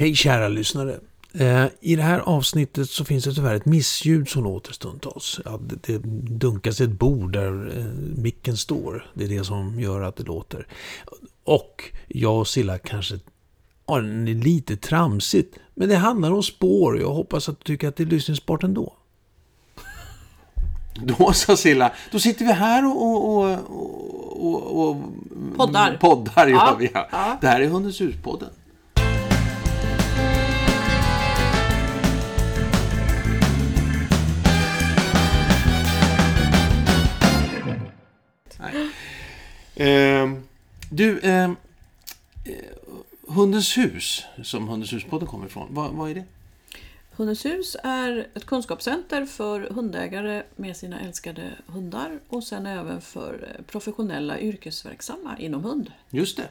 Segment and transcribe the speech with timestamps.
[0.00, 1.00] Hej kära lyssnare.
[1.34, 5.40] Eh, I det här avsnittet så finns det tyvärr ett missljud som låter stundtals.
[5.44, 5.98] Ja, det, det
[6.38, 7.84] dunkas ett bord där eh,
[8.22, 9.10] micken står.
[9.14, 10.66] Det är det som gör att det låter.
[11.44, 13.18] Och jag och Silla kanske
[13.86, 15.56] har en lite tramsigt.
[15.74, 18.62] Men det handlar om spår och jag hoppas att du tycker att det är lyssningsbart
[18.62, 18.92] ändå.
[20.94, 24.96] Då sa Silla, då sitter vi här och, och, och, och, och
[25.56, 25.96] Poddar.
[26.00, 26.90] Poddar gör Ja, vi.
[26.94, 27.08] Ja.
[27.12, 27.38] ja.
[27.40, 28.50] Det här är Hundens hus-podden.
[39.80, 40.42] Ehm,
[40.90, 41.56] du, ehm,
[42.44, 42.54] eh,
[43.28, 46.24] Hundens hus, som Hundens hus-podden kommer ifrån, vad, vad är det?
[47.16, 53.54] Hundens hus är ett kunskapscenter för hundägare med sina älskade hundar och sen även för
[53.58, 55.92] eh, professionella yrkesverksamma inom hund.
[56.10, 56.48] Just det.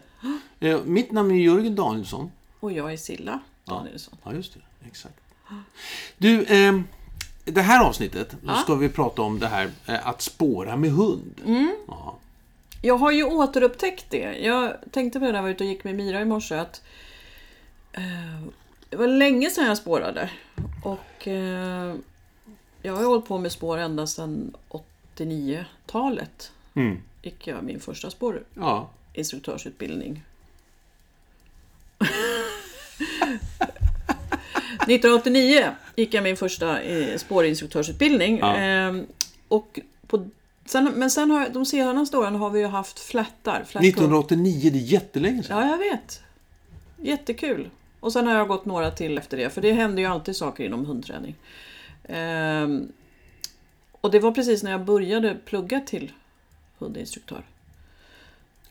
[0.70, 2.32] Eh, mitt namn är Jörgen Danielsson.
[2.60, 4.18] Och jag är Silla Danielsson.
[4.24, 4.88] Ja, just det.
[4.88, 5.20] Exakt.
[6.18, 6.84] Du, ehm,
[7.46, 8.56] det här avsnittet, då Ja.
[8.56, 11.42] ska vi prata om det här eh, att spåra med hund.
[11.46, 11.76] Mm.
[11.88, 12.18] Ja.
[12.82, 14.38] Jag har ju återupptäckt det.
[14.40, 16.84] Jag tänkte på det när jag var ute och gick med Mira i morse att
[17.94, 18.44] eh,
[18.90, 20.30] det var länge sedan jag spårade.
[20.84, 21.96] Och eh,
[22.82, 24.54] jag har hållit på med spår ända sedan
[25.16, 26.52] 89-talet.
[26.74, 26.98] Mm.
[27.22, 28.10] Gick jag min första
[28.54, 28.90] ja.
[29.14, 30.24] spårinstruktörsutbildning.
[34.82, 38.40] 1989 gick jag min första eh, spårinstruktörsutbildning.
[38.40, 38.56] Ja.
[38.56, 39.08] Ehm,
[39.48, 40.30] och på,
[40.70, 43.64] sen, men sen har, de senaste åren har vi ju haft flättar.
[43.64, 45.58] flat 1989, det är jättelänge sedan.
[45.60, 46.22] Ja, jag vet.
[46.98, 47.70] Jättekul.
[48.00, 50.64] Och sen har jag gått några till efter det, för det händer ju alltid saker
[50.66, 51.36] inom hundträning.
[52.04, 52.92] Ehm,
[54.02, 56.12] och det var precis när jag började plugga till
[56.78, 57.42] hundinstruktör.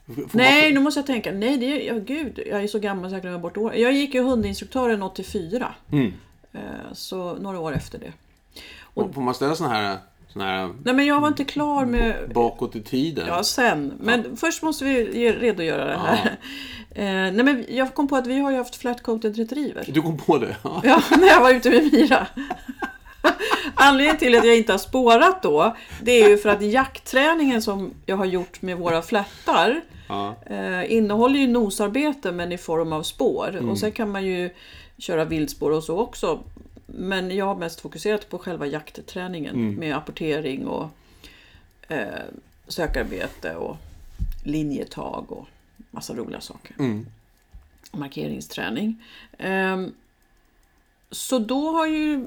[0.06, 1.32] Får man- Nej, nu måste jag tänka.
[1.32, 3.74] Nej, det är, ja, gud, jag är så gammal så jag glömmer bort år.
[3.74, 5.74] Jag gick ju hundinstruktören 84.
[5.92, 6.12] Mm.
[6.52, 6.60] eh,
[6.92, 8.12] Så några år efter det.
[8.80, 9.98] Och får man ställa såna här,
[10.32, 12.30] såna här Nej, men jag var inte klar med...
[12.34, 13.24] bakåt i tiden?
[13.28, 13.92] Ja, sen.
[14.00, 16.36] Men först måste vi redogöra det här.
[16.90, 19.84] Eh, nej, men jag kom på att vi har ju haft flat-coated retriever.
[19.88, 20.56] Du kom på det?
[20.62, 20.80] Ja.
[20.84, 22.26] Ja, när jag var ute med Mira.
[23.74, 27.94] Anledningen till att jag inte har spårat då, det är ju för att jaktträningen som
[28.06, 30.34] jag har gjort med våra flättar Ja.
[30.46, 33.68] eh, innehåller ju nosarbete men i form av spår.
[33.70, 34.50] Och sen kan man ju
[34.98, 36.40] köra vildspår och så också.
[36.90, 40.88] Men jag har mest fokuserat på själva jaktträningen med apportering och
[41.88, 42.24] eh,
[42.68, 43.76] sökarbete och
[44.44, 45.46] linjetag och
[45.90, 46.76] massa roliga saker.
[46.78, 47.06] Mm.
[47.92, 49.04] Markeringsträning.
[49.38, 49.94] Ehm,
[51.10, 52.24] så då har ju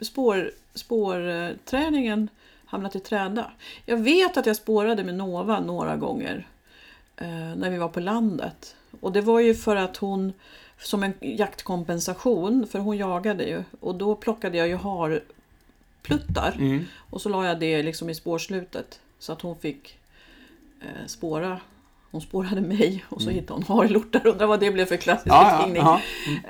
[0.00, 2.28] spår, spårträningen
[2.64, 3.50] hamnat i träda.
[3.86, 6.46] Jag vet att jag spårade med Nova några gånger
[7.16, 8.76] eh, när vi var på landet.
[9.00, 10.32] Och det var ju för att hon,
[10.82, 13.62] som en jaktkompensation, för hon jagade ju.
[13.80, 16.84] Och då plockade jag ju harpluttar Mm.
[17.10, 19.00] och så la jag det liksom i spårslutet.
[19.18, 19.98] Så att hon fick
[20.80, 21.60] eh, spåra.
[22.10, 24.26] Hon spårade mig och så hittade hon harlortar.
[24.26, 25.36] Undrar vad det blev för klassisk Mm.
[25.44, 25.82] Ja, ja, beskrivning.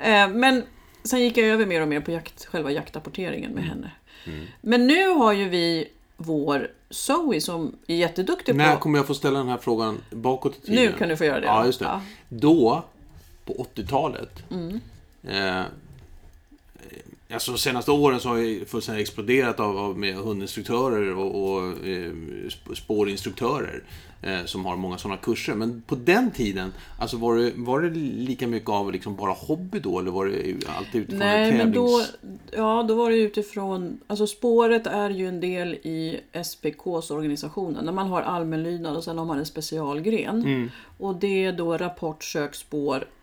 [0.03, 0.23] ja.
[0.23, 0.63] Eh, Men
[1.03, 3.63] sen gick jag över mer och mer på jakt, själva jaktrapporteringen Mm.
[3.63, 3.91] med henne.
[4.61, 5.87] Men nu har ju vi
[6.17, 8.79] vår Zoe som är jätteduktig När på...
[8.81, 10.85] kommer jag få ställa den här frågan bakåt i tiden?
[10.85, 11.45] Nu kan du få göra det.
[11.45, 11.85] Ja, just det.
[11.85, 12.01] Ja.
[12.29, 12.83] Då,
[13.53, 14.79] på 80-talet, Mm.
[15.23, 15.63] eh,
[17.33, 21.61] alltså de senaste åren så har ju fullständigt exploderat av, av med hundinstruktörer och, och
[21.67, 22.11] eh,
[22.47, 23.83] sp- spårinstruktörer
[24.21, 25.53] eh, som har många sådana kurser.
[25.55, 29.79] Men på den tiden, alltså var det, var det lika mycket av liksom bara hobby
[29.79, 32.15] då eller var det alltid utifrån Nej, en men då, tävlings...
[32.51, 33.99] ja, då var det utifrån...
[34.07, 37.85] Alltså spåret är ju en del i SPKs organisationen.
[37.85, 40.39] När man har allmänlydnad och sen har man en specialgren.
[40.41, 40.69] Mm.
[40.97, 43.20] Och det är då rapport, sökspår och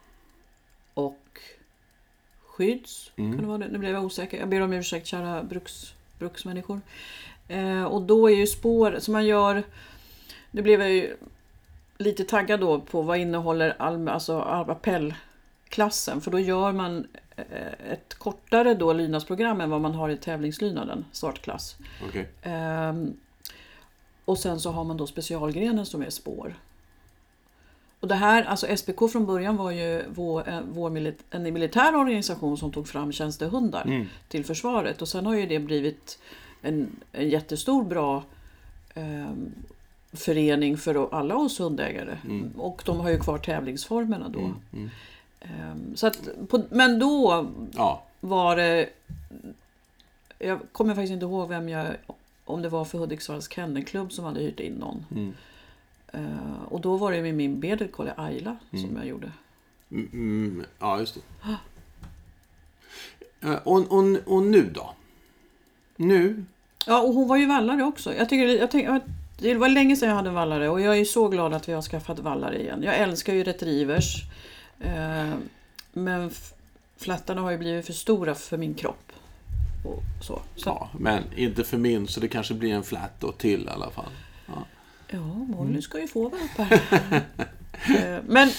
[2.59, 3.13] skydds.
[3.17, 3.33] Mm.
[3.33, 3.69] Kan det vara det?
[3.69, 4.39] Nu blev jag osäker.
[4.39, 6.81] Jag ber om ursäkt kära bruks, bruksmänniskor.
[7.49, 9.63] Eh, och då är ju spår som man gör...
[10.51, 11.17] Nu blev jag ju
[11.99, 16.21] lite taggad då på vad innehåller alltså appellklassen.
[16.21, 17.07] För då gör man
[17.37, 21.77] eh, ett kortare då lydnadsprogram än vad man har i tävlingslydnaden, startklass.
[22.09, 22.29] Okej.
[22.43, 23.17] Ehm,
[24.25, 26.55] och sen så har man då specialgrenen som är spår.
[28.01, 31.97] Och det här, alltså SPK från början var ju vår, eh, vår milit, en militär
[31.97, 34.07] organisation som tog fram tjänstehundar Mm.
[34.29, 35.03] till försvaret.
[35.03, 36.19] Och sen har ju det blivit
[36.63, 38.23] en, en jättestor bra
[38.95, 39.53] ehm,
[40.13, 42.19] förening för alla oss hundägare.
[42.57, 44.39] Och de har ju kvar tävlingsformerna då.
[44.39, 44.55] Mm.
[44.73, 44.91] Mm.
[45.41, 47.47] Ehm, så att, på, men då
[47.77, 48.03] Ja.
[48.21, 48.89] var det...
[50.39, 51.87] Jag kommer faktiskt inte ihåg vem jag...
[52.45, 55.05] Om det var för Hudiksvalls kennelklubb som hade hyrt in någon.
[56.13, 56.27] Mm.
[56.27, 57.61] Eh, och då var det med min
[57.93, 59.33] Collie Ayla som jag gjorde.
[59.91, 61.21] Mm, mm, ja, just det.
[63.41, 64.95] Eh, Och, och, och nu då?
[65.97, 66.45] Nu?
[66.87, 68.15] Ja, och hon var ju vallare också.
[68.15, 69.01] Jag tycker, jag tänk, jag-
[69.41, 71.83] det var länge sedan jag hade vallare och jag är så glad att vi har
[71.83, 72.83] skaffat vallare igen.
[72.83, 74.23] Jag älskar ju retrievers.
[74.81, 75.35] Eh,
[75.93, 76.53] men f-
[76.97, 79.13] flättarna har ju blivit för stora för min kropp.
[79.85, 80.41] Och så.
[80.57, 83.69] så Ja, men inte för min, så det kanske blir en flat då till i
[83.69, 84.11] alla fall.
[85.11, 85.19] Ja,
[85.49, 86.81] Molly ska ju få valpar.
[87.97, 88.51] Eh, men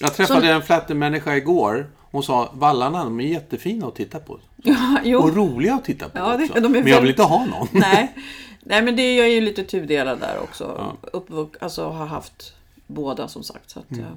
[0.00, 1.90] Jag träffade Som- en flattermänniska igår.
[1.98, 4.38] Hon sa vallarna, de är jättefina att titta på.
[4.56, 5.18] ja, jo.
[5.20, 6.54] Och roliga att titta på Ja, det- också.
[6.60, 7.68] de är Men jag vill inte ha någon.
[7.80, 8.14] Nej.
[8.60, 10.74] Nej, men det jag är ju lite tudelad där också.
[11.02, 11.08] Ja.
[11.12, 12.54] Uppvux, alltså har haft
[12.86, 13.70] båda som sagt.
[13.70, 14.04] Så att, Mm.
[14.04, 14.10] eh.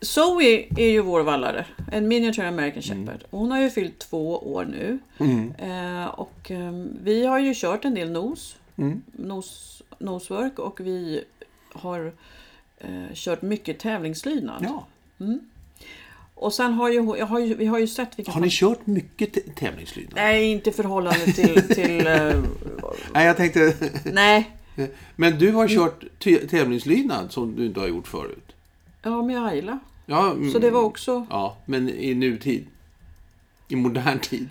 [0.00, 1.66] Zoe är ju vår vallare.
[1.92, 3.06] En miniature American Mm.
[3.06, 3.24] Shepherd.
[3.30, 4.98] Hon har ju fyllt två år nu.
[5.58, 6.72] Eh, och eh,
[7.02, 8.56] vi har ju kört en del nos.
[8.78, 9.02] Mm.
[9.12, 11.24] nos noswork och vi
[11.72, 12.12] har
[12.78, 14.64] eh, kört mycket tävlingslydnad.
[14.64, 14.86] Ja.
[16.34, 18.86] Och sen har ju, jag har ju, vi har ju sett vilka Har ni kört
[18.86, 20.14] mycket tävlingslydnad?
[20.14, 21.68] Nej, inte i förhållande till...
[21.74, 22.42] till eh,
[23.14, 23.74] Nej, jag tänkte...
[24.12, 24.50] nej.
[25.16, 26.04] Men du har kört
[26.50, 28.52] tävlingslydnad som du inte har gjort förut.
[29.02, 29.78] Ja, med Ayla.
[30.06, 31.26] Ja, mm, Så det var också...
[31.30, 32.66] Ja, men i nutid.
[33.68, 34.48] I modern tid.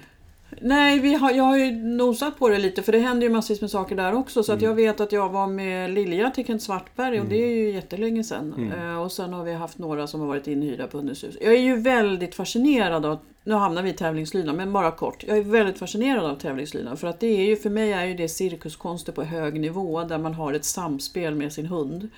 [0.61, 3.61] Nej, vi har, jag har ju nosat på det lite för det händer ju massvis
[3.61, 4.43] med saker där också.
[4.43, 7.47] Så att jag vet att jag var med Lilja till Kent Svartberg och det är
[7.47, 8.71] ju jättelänge sedan.
[8.71, 11.37] Eh, och sen har vi haft några som har varit inhyrda på Hundeshus.
[11.41, 15.23] Jag är ju väldigt fascinerad av, nu hamnar vi i tävlingslydnad men bara kort.
[15.27, 18.13] Jag är väldigt fascinerad av tävlingslydnad för att det är ju, för mig är ju
[18.13, 22.09] det cirkuskonster på hög nivå där man har ett samspel med sin hund.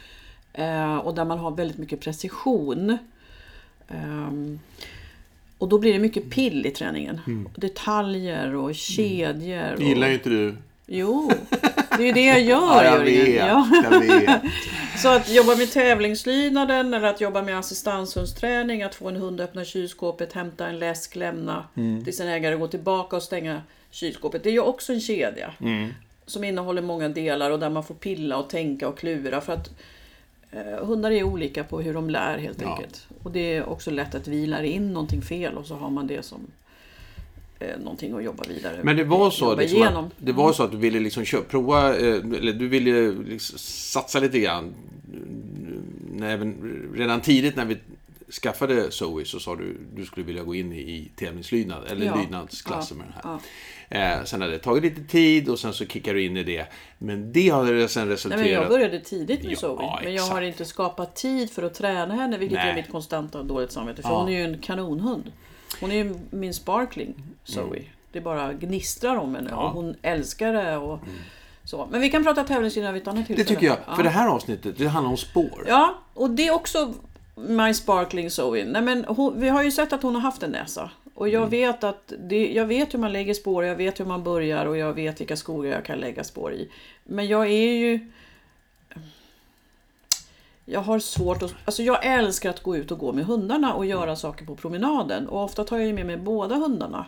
[0.53, 2.97] Eh, och där man har väldigt mycket precision.
[5.57, 7.21] Och då blir det mycket pill i träningen.
[7.55, 9.75] Detaljer och kedjor.
[9.79, 10.09] Gillar och...
[10.09, 10.55] ju inte du.
[10.89, 11.31] Jo,
[11.97, 13.35] det är ju det jag gör Ja, jag vet.
[13.35, 13.67] Ja.
[13.83, 14.41] Jag vet.
[14.97, 19.49] Så att jobba med tävlingslydnaden eller att jobba med assistanshundsträning, att få en hund att
[19.49, 22.03] öppna kylskåpet, hämta en läsk, lämna Mm.
[22.03, 23.61] till sin ägare, gå tillbaka och stänga
[23.91, 24.43] kylskåpet.
[24.43, 25.53] Det är ju också en kedja.
[25.61, 25.93] Mm.
[26.25, 29.41] Som innehåller många delar och där man får pilla och tänka och klura.
[29.41, 29.73] För att eh,
[30.81, 32.75] hundar är olika på hur de lär helt Ja.
[32.75, 33.07] enkelt.
[33.23, 36.07] Och det är också lätt att vi lär in någonting fel och så har man
[36.07, 36.39] det som
[37.59, 40.71] eh, någonting att jobba vidare Men det var så, liksom att, det var så att
[40.71, 44.73] du ville liksom köpa, prova, eh, eller du ville liksom satsa lite grann.
[46.13, 46.55] När, även,
[46.95, 47.77] redan tidigt när vi
[48.31, 52.15] skaffade Zoe så sa du du skulle vilja gå in i, tävlingslydnad, eller Ja.
[52.15, 52.97] lydnadsklasser Ja.
[52.99, 53.39] med den här.
[53.89, 54.17] Ja.
[54.19, 56.65] Eh, sen hade det tagit lite tid och sen så kickar du in i det.
[56.97, 58.41] Men det har sen Nej, resulterat...
[58.43, 59.77] men jag började tidigt med Ja, Zoe.
[59.81, 62.69] ja, men jag har inte skapat tid för att träna henne, vilket Nej.
[62.71, 64.01] är mitt konstanta dåligt samvete.
[64.01, 64.19] För Ja.
[64.19, 65.31] hon är ju en kanonhund.
[65.81, 67.13] Hon är ju min sparkling,
[67.43, 67.81] Zoe.
[68.11, 69.51] Det bara gnistrar om henne Mm.
[69.59, 69.59] Ja.
[69.69, 69.77] Mm.
[69.77, 70.77] och hon älskar det.
[70.77, 70.99] Och
[71.63, 71.87] så.
[71.91, 73.55] Men vi kan prata tävlingslydnad vid ett annat Det tillfälle.
[73.59, 73.77] tycker jag.
[73.87, 73.95] Ja.
[73.95, 75.65] För det här avsnittet, det handlar om spår.
[75.67, 76.93] Ja, och det är också
[77.37, 78.65] My Sparkling Zoe.
[78.65, 80.89] Nej, men hon, vi har ju sett att hon har haft en näsa.
[81.13, 84.23] Och jag vet att det, jag vet hur man lägger spår, jag vet hur man
[84.23, 86.69] börjar och jag vet vilka skogar jag kan lägga spår i.
[87.03, 88.11] Men jag är ju...
[90.65, 91.55] Jag har svårt att...
[91.65, 95.27] Alltså jag älskar att gå ut och gå med hundarna och göra saker på promenaden.
[95.27, 97.05] Och ofta tar jag med mig båda hundarna.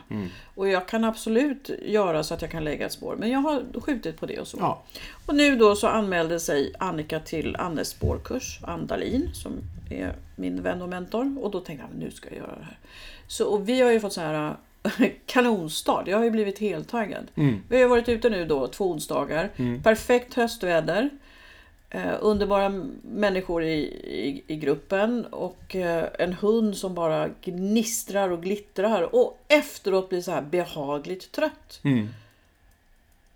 [0.54, 3.16] Och jag kan absolut göra så att jag kan lägga ett spår.
[3.18, 4.56] Men jag har skjutit på det och så.
[4.60, 4.82] Ja.
[5.26, 9.52] Och nu då så anmälde sig Annika till Annes spårkurs, Andalin, som
[9.90, 11.36] är min vän och mentor.
[11.40, 12.78] Och då tänkte jag, nu ska jag göra det här.
[13.26, 14.56] Så, och vi har ju fått så här
[15.26, 16.08] kanonstart.
[16.08, 17.26] Jag har ju blivit helt taggad.
[17.68, 19.50] Vi har varit ute nu då två onsdagar.
[19.82, 21.10] Perfekt höstväder.
[21.90, 22.68] Eh, underbara
[23.02, 29.38] människor i, i, i gruppen och eh, en hund som bara gnistrar och glittrar och
[29.48, 31.80] efteråt blir så här behagligt trött.
[31.82, 32.08] Mm.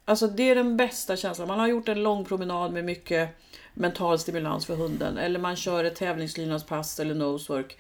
[0.05, 1.49] Alltså det är den bästa känslan.
[1.49, 3.29] Man har gjort en lång promenad med mycket
[3.75, 5.19] mental stimulans för hunden.
[5.19, 7.79] Eller man kör ett tävlingslydnadspass eller nosework.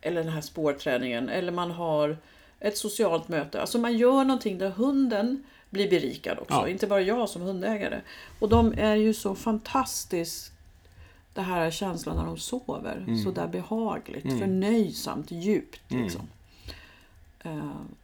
[0.00, 1.28] Eller den här spårträningen.
[1.28, 2.16] Eller man har
[2.60, 3.60] ett socialt möte.
[3.60, 6.54] Alltså man gör någonting där hunden blir berikad också.
[6.54, 6.68] Ja.
[6.68, 8.00] Inte bara jag som hundägare.
[8.38, 10.52] Och de är ju så fantastiskt
[11.34, 13.22] det här känslan när de sover.
[13.24, 15.80] Så där behagligt, förnöjsamt, djupt.
[15.88, 16.20] Liksom.
[16.20, 16.26] Eh,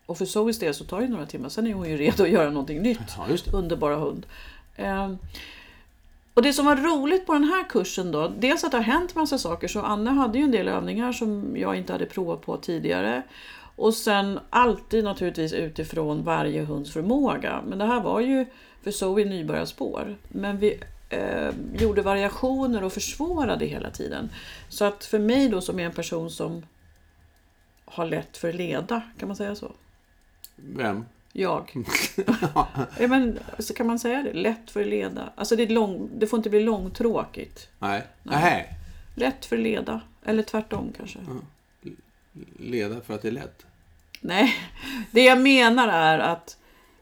[0.06, 2.30] och för Zoes del så tar det några timmar, sen är hon ju redo att
[2.30, 3.16] göra någonting nytt.
[3.16, 3.36] Ja.
[3.52, 4.26] Underbara hund.
[4.76, 5.12] Eh,
[6.34, 9.14] och det som var roligt på den här kursen då, dels att det har hänt
[9.14, 12.56] massa saker, så Anne hade ju en del övningar som jag inte hade provat på
[12.56, 13.22] tidigare.
[13.76, 17.62] Och sen alltid naturligtvis utifrån varje hunds förmåga.
[17.66, 18.46] Men det här var ju
[18.82, 20.16] för Zoe nybörjarspår.
[20.28, 21.50] Men vi eh,
[21.80, 24.30] gjorde variationer och försvårade hela tiden.
[24.68, 26.62] Så att för mig då som är en person som
[27.86, 29.72] har lätt för leda, kan man säga så?
[30.56, 31.04] Vem?
[31.32, 31.74] Jag.
[32.98, 34.32] ja, men, så kan man säga det?
[34.32, 35.32] Lätt för leda.
[35.34, 37.68] Alltså det, lång, det får inte bli långtråkigt.
[37.78, 38.02] Nej.
[38.22, 38.72] Nej.
[39.14, 40.00] Lätt för leda.
[40.24, 41.18] Eller tvärtom kanske.
[42.58, 43.66] Leda för att det är lätt.
[44.20, 44.54] Nej,
[45.10, 46.56] det jag menar är att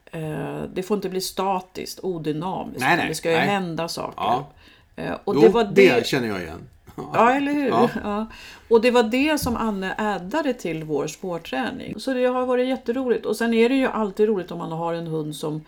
[0.04, 2.80] eh, det får inte bli statiskt, odynamiskt.
[2.80, 3.46] Nej, nej, det ska ju nej.
[3.46, 4.16] hända saker.
[4.16, 4.52] Ja.
[4.96, 5.94] Eh, och Jo, det var det...
[5.94, 6.68] det, känner jag igen.
[6.96, 7.68] Ja, eller hur?
[7.68, 7.90] Ja.
[8.02, 8.26] Ja.
[8.68, 12.00] Och det var det som Anne addade till vår spårträning.
[12.00, 13.26] Så det har varit jätteroligt.
[13.26, 15.62] Och sen är det ju alltid roligt om man har en hund som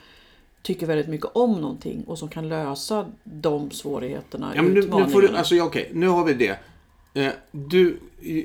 [0.62, 4.86] tycker väldigt mycket om någonting och som kan lösa de svårigheterna, Ja, men nu, nu,
[4.86, 5.12] utmaningarna.
[5.12, 6.58] får du, alltså, ja, okej, nu har vi det.
[7.14, 7.98] Eh, du,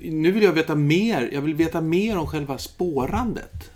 [0.03, 1.29] nu vill jag veta mer.
[1.33, 3.71] Jag vill veta mer om själva spårandet.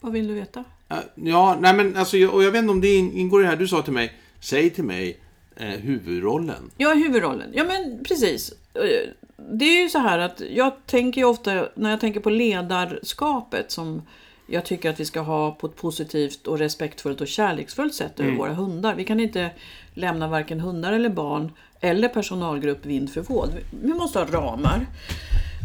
[0.00, 0.64] Vad vill du veta?
[0.88, 3.44] Eh, Ja, nej men alltså, jag- och jag vet inte om det in- ingår i
[3.44, 3.56] det här.
[3.56, 5.16] Du sa till mig, säg till mig
[5.56, 6.70] eh, huvudrollen.
[6.76, 7.50] Ja, huvudrollen.
[7.54, 8.52] Ja, men precis.
[8.74, 12.30] Eh, Det är ju så här att jag tänker ju ofta, när jag tänker på
[12.30, 14.02] ledarskapet som
[14.46, 18.32] jag tycker att vi ska ha på ett positivt och respektfullt och kärleksfullt sätt över
[18.32, 18.94] våra hundar.
[18.94, 19.50] Vi kan inte
[19.94, 23.48] lämna varken hundar eller barn eller personalgrupp vind för våg.
[23.82, 24.86] Vi måste ha ramar.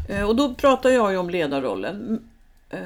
[0.09, 2.19] Eh, Och då pratar jag ju om ledarrollen.
[2.69, 2.79] Eh,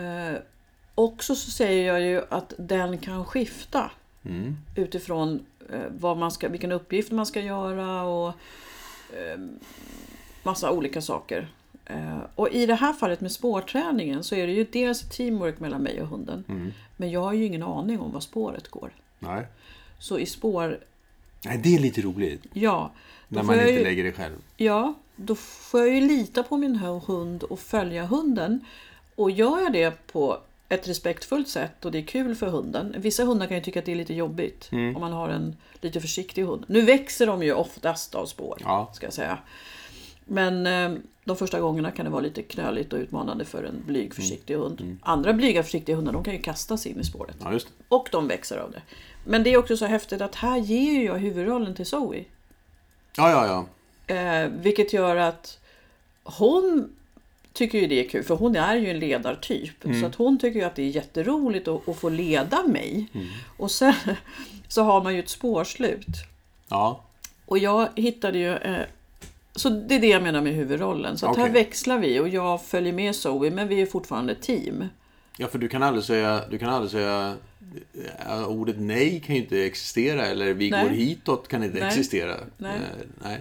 [0.95, 3.91] Också så säger jag ju att den kan skifta
[4.25, 4.57] Mm.
[4.75, 5.45] utifrån
[5.89, 8.27] vad man ska, vilken uppgift man ska göra och
[9.13, 9.39] eh,
[10.43, 11.47] massa olika saker.
[11.85, 15.83] Eh, och i det här fallet med spårträningen så är det ju dels teamwork mellan
[15.83, 16.43] mig och hunden.
[16.49, 16.71] Mm.
[16.97, 18.91] Men jag har ju ingen aning om var spåret går.
[19.19, 19.45] Nej.
[19.99, 20.79] Så i spår,
[21.45, 22.45] nej, det är lite roligt.
[22.53, 22.91] ja.
[23.27, 24.35] När man inte ju, lägger det själv.
[24.57, 28.65] Ja, då får jag ju lita på min hund och följa hunden.
[29.15, 30.37] Och gör jag det på
[30.73, 32.95] ett respektfullt sätt och det är kul för hunden.
[32.97, 34.95] Vissa hundar kan ju tycka att det är lite jobbigt Mm.
[34.95, 36.65] om man har en lite försiktig hund.
[36.67, 38.91] Nu växer de ju oftast av spår, Ja.
[38.93, 39.37] ska jag säga.
[40.25, 44.13] Men eh, de första gångerna kan det vara lite knöligt och utmanande för en blyg
[44.13, 44.63] försiktig Mm.
[44.67, 44.97] hund.
[45.01, 47.35] Andra blyga försiktiga hundar de kan ju kastas in i spåret.
[47.39, 47.59] Ja.
[47.87, 48.81] Och de växer av det.
[49.25, 52.23] Men det är också så häftigt att här ger jag huvudrollen till Zoe.
[53.17, 53.45] Ja, ja,
[54.07, 54.15] ja.
[54.15, 55.59] Eh, vilket gör att
[56.23, 56.89] hon
[57.53, 59.83] tycker ju det är kul, för hon är ju en ledartyp.
[59.99, 63.07] Så att hon tycker ju att det är jätteroligt att, att få leda mig.
[63.57, 63.93] Och sen
[64.67, 66.07] så har man ju ett spårslut.
[66.69, 67.03] Ja,
[67.45, 68.55] Och jag hittade ju...
[68.55, 68.85] Eh,
[69.55, 71.17] så det är det jag menar med huvudrollen.
[71.17, 74.41] Så att här växlar vi och jag följer med Zoe, men vi är fortfarande ett
[74.41, 74.83] team.
[75.37, 76.41] ja för du kan aldrig säga...
[76.49, 77.35] Du kan aldrig säga
[78.25, 80.83] ja, ordet nej kan ju inte existera eller vi Nej.
[80.83, 81.87] går hitåt kan inte Nej.
[81.87, 82.35] existera.
[82.57, 82.75] Nej.
[82.75, 83.39] Eh, nej.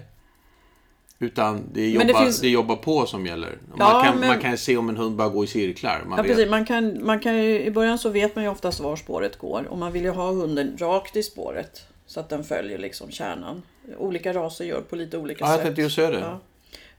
[1.22, 3.58] Utan det är jobba, det det finns- är jobba på som gäller.
[3.68, 6.02] Man, Ja, kan, men- man kan se om en hund bara går i cirklar.
[6.06, 6.32] Man Ja, vet.
[6.32, 6.50] precis.
[6.50, 9.66] Man kan, man kan ju, I början så vet man ju oftast var spåret går
[9.70, 13.62] och man vill ju ha hunden rakt i spåret så att den följer liksom kärnan.
[13.98, 15.64] Olika raser gör på lite olika Ja, jag sätt.
[15.64, 16.18] tänkte just säga det.
[16.20, 16.38] Ja.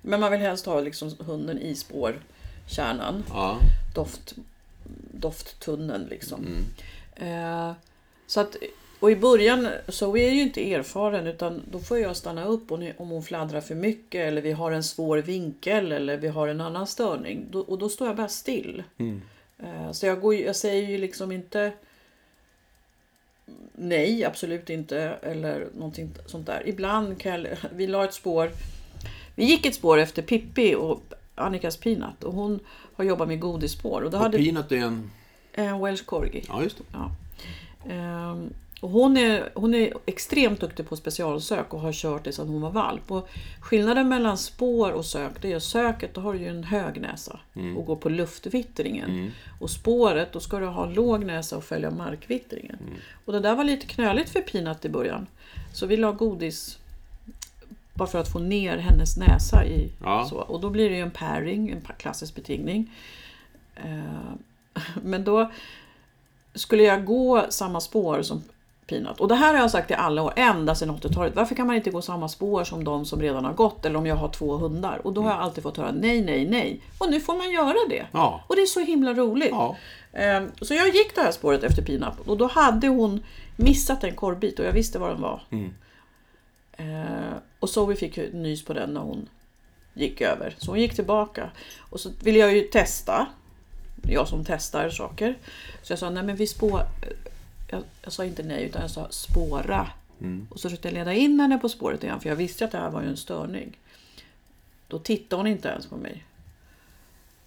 [0.01, 3.57] Men man vill helst ha liksom hunden i spårkärnan, Ja.
[3.95, 4.33] doft,
[5.11, 6.45] dofttunneln liksom.
[6.45, 7.67] Mm.
[7.69, 7.73] Eh,
[8.27, 8.55] så att,
[9.01, 12.71] och i början så är jag ju inte erfaren utan då får jag stanna upp
[12.71, 16.47] och om hon fladdrar för mycket eller vi har en svår vinkel eller vi har
[16.47, 17.45] en annan störning.
[17.51, 18.83] Då, och då står jag bara still.
[18.97, 19.21] Mm.
[19.59, 21.71] Eh, Så jag, går, jag säger ju liksom inte
[23.75, 26.63] nej, absolut inte, eller någonting sånt där.
[26.65, 28.51] Ibland kan jag, vi la ett spår,
[29.35, 31.01] vi gick ett spår efter Pippi och
[31.35, 32.59] Annikas Peanut och hon
[32.93, 35.11] har jobbat med godisspår och då Och hade Peanut är en...
[35.53, 36.45] en Welsh Corgi.
[36.47, 36.83] Ja, just det.
[36.93, 37.11] Ja.
[37.89, 42.47] Ehm, och hon, är, hon är extremt duktig på specialsök och har kört det sedan
[42.47, 43.11] hon var valp.
[43.11, 46.63] Och skillnaden mellan spår och sök, det är att söket, då har du ju en
[46.63, 47.39] hög näsa
[47.77, 49.09] och går på luftvittringen.
[49.09, 49.31] Mm.
[49.59, 52.77] Och spåret, då ska du ha låg näsa och följa markvittringen.
[53.25, 55.27] Och det där var lite knöligt för Peanut i början.
[55.73, 56.77] Så vi la godis
[57.93, 60.25] bara för att få ner hennes näsa i Ja.
[60.29, 60.37] så.
[60.37, 62.91] Och då blir det ju en pairing, en klassisk betingning.
[63.75, 64.33] Eh,
[65.03, 65.51] Men då
[66.53, 68.43] skulle jag gå samma spår som
[68.91, 69.19] Peanut.
[69.19, 71.35] Och det här har jag sagt i alla år, ända sedan 80-talet.
[71.35, 73.85] Varför kan man inte gå samma spår som de som redan har gått?
[73.85, 75.01] Eller om jag har två hundar.
[75.03, 76.81] Och då har jag alltid fått höra nej, nej, nej.
[76.97, 78.05] Och nu får man göra det.
[78.11, 78.43] Ja.
[78.47, 79.49] Och det är så himla roligt.
[79.51, 79.75] Ja.
[80.13, 82.13] Eh, Så jag gick det här spåret efter Peanut.
[82.25, 83.23] Och då hade hon
[83.55, 85.41] missat en korvbit och jag visste var den var.
[85.49, 85.73] Mm.
[86.77, 89.29] Eh, och Zoe fick nys på den när hon
[89.93, 90.55] gick över.
[90.57, 91.49] Så hon gick tillbaka.
[91.89, 93.27] Och så ville jag ju testa.
[94.03, 95.37] Jag som testar saker.
[95.81, 96.81] Så jag sa, nej men vi spår...
[97.71, 99.87] Jag, jag sa inte nej utan jag sa spåra.
[100.21, 100.47] Mm.
[100.49, 102.77] Och så försökte jag leda in henne på spåret igen för jag visste att det
[102.77, 103.77] här var ju en störning.
[104.87, 106.25] Då tittade hon inte ens på mig.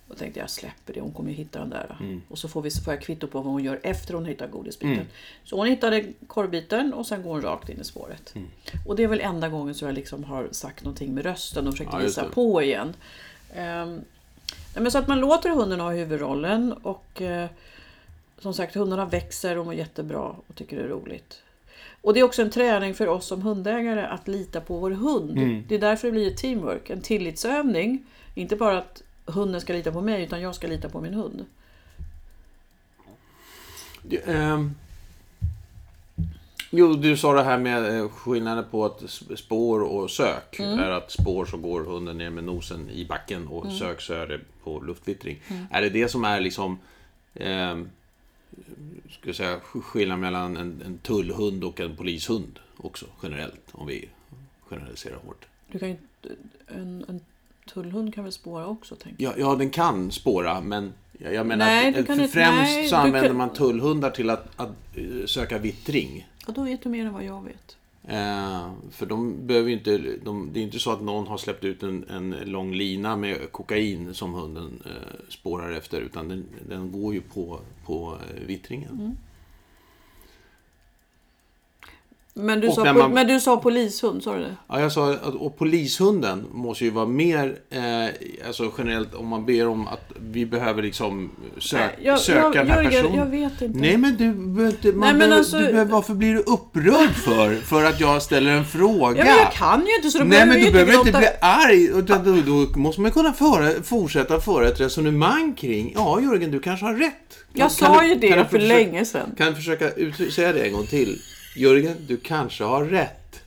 [0.08, 1.96] Då tänkte jag släpper det, hon kommer ju hitta den där.
[2.00, 2.22] Mm.
[2.28, 4.92] Och så får, vi, får jag kvitto på vad hon gör efter hon hittar godisbiten.
[4.92, 5.06] Mm.
[5.44, 8.32] Så hon hittade korvbiten och sen går hon rakt in i spåret.
[8.34, 8.48] Mm.
[8.86, 11.72] Och det är väl enda gången som jag liksom har sagt någonting med rösten och
[11.72, 12.94] försökt Ja, visa på igen.
[14.74, 17.48] Nej, men så att man låter hunden ha huvudrollen och eh,
[18.38, 21.42] som sagt hundarna växer och mår jättebra och tycker det är roligt.
[22.04, 25.30] Och det är också en träning för oss som hundägare att lita på vår hund.
[25.30, 25.64] Mm.
[25.68, 28.04] Det är därför det blir ett teamwork, en tillitsövning.
[28.34, 31.44] Inte bara att hunden ska lita på mig utan jag ska lita på min hund.
[34.26, 34.74] Ehm,
[36.70, 39.02] jo, du sa det här med eh, skillnaden på att
[39.36, 40.60] spår och sök.
[40.60, 44.26] Är att spår så går hunden ner med nosen i backen och sök så är
[44.26, 45.42] det på luftvittring.
[45.70, 46.78] Är det det som är liksom
[47.34, 47.90] ehm,
[49.10, 53.60] ska säga, sk- skillnaden mellan en, en tullhund och en polishund också generellt?
[53.72, 54.08] Om vi
[54.68, 55.44] generaliserar hårt.
[55.68, 55.96] Du kan ju,
[56.66, 57.20] en, en
[57.72, 59.32] tullhund kan väl spåra också, tänker jag.
[59.38, 63.28] Ja, ja den kan spåra, men jag jag menar Nej, att, främst nej, så använder
[63.28, 66.28] kan- man tullhundar till att, att eh, söka vittring.
[66.46, 67.76] Ja, då vet du mer än vad jag vet.
[68.08, 71.64] Eh, för de behöver ju inte, de, det är inte så att någon har släppt
[71.64, 76.92] ut en, en lång lina med kokain som hunden eh, spårar efter, utan den, den
[76.92, 78.90] går ju på, på eh, vittringen.
[78.90, 79.16] Mm.
[82.36, 84.56] Men du, sa, man- men du sa polishund, sa du det?
[84.68, 89.46] Ja, jag sa att och polishunden måste ju vara mer, eh, alltså generellt om man
[89.46, 93.18] ber om att vi behöver liksom sö- Nej, jag, söka jag, den här Jörgen, personen.
[93.18, 93.78] jag vet inte.
[93.78, 97.10] Nej men du inte, man Nej, men behöver, alltså- du behöver, varför blir du upprörd
[97.14, 97.54] för?
[97.54, 99.18] För att jag ställer en fråga?
[99.18, 101.84] ja, men jag kan ju inte så då Nej men du behöver inte bli arg.
[101.98, 106.60] Utan då, då måste man kunna föra, fortsätta föra ett resonemang kring, ja Jörgen du
[106.60, 107.12] kanske har rätt.
[107.52, 109.34] Jag kan sa du- ju det du för länge sedan.
[109.38, 109.90] Kan du försöka
[110.30, 111.18] säga det en gång till?
[111.56, 113.40] Jörgen, du kanske har rätt.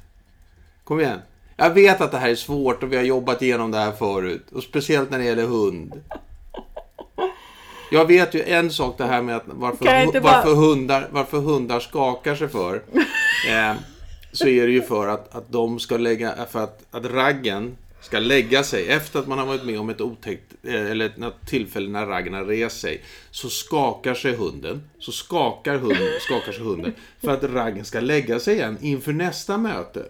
[0.83, 1.19] Kom igen.
[1.55, 4.45] Jag vet att det här är svårt och vi har jobbat igenom det här förut.
[4.51, 6.01] Och speciellt när det gäller hund.
[7.91, 11.37] Jag vet ju en sak det här med att varför, inte bara- varför, hundar, varför
[11.37, 12.83] hundar skakar sig för.
[13.49, 13.73] Eh,
[14.31, 18.19] så är det ju för att, att de ska lägga, för att, att raggen ska
[18.19, 21.89] lägga sig efter att man har varit med om ett otäckt, eh, eller ett tillfälle
[21.89, 23.01] när raggen har rest sig.
[23.31, 28.39] Så skakar sig hunden, så skakar, hunden, skakar sig hunden för att raggen ska lägga
[28.39, 30.05] sig igen inför nästa möte.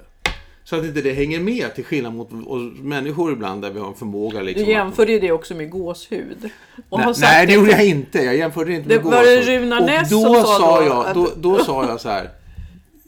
[0.64, 3.88] Så att inte det hänger med till skillnad mot oss människor ibland där vi har
[3.88, 6.50] en förmåga Du liksom att- jämförde ju det också med gåshud.
[6.90, 8.18] Och Nej, nej, det gjorde jag inte.
[8.18, 9.62] Jag jämförde inte med Det var det gåshud.
[9.62, 12.30] Runa Och Näss då som sa då jag, då, då sa jag så här.